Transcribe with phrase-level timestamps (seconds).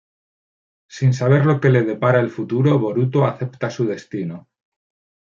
[0.89, 4.49] Sin saber lo que le depara el futuro, Boruto acepta su destino.